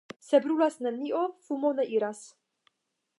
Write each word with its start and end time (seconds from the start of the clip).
Se 0.27 0.37
brulas 0.45 0.77
nenio, 0.85 1.21
fumo 1.49 1.73
ne 1.81 1.85
iras. 1.99 2.25